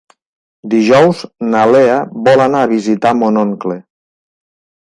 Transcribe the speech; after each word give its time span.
Dijous 0.73 1.19
na 1.51 1.65
Lea 1.73 1.99
vol 2.29 2.43
anar 2.47 2.65
a 2.65 2.71
visitar 2.75 3.15
mon 3.23 3.41
oncle. 3.43 3.77